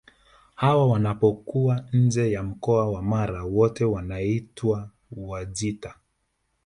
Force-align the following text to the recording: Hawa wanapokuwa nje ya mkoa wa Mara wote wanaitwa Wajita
Hawa 0.55 0.87
wanapokuwa 0.87 1.85
nje 1.93 2.31
ya 2.31 2.43
mkoa 2.43 2.89
wa 2.91 3.01
Mara 3.01 3.43
wote 3.43 3.85
wanaitwa 3.85 4.89
Wajita 5.11 5.95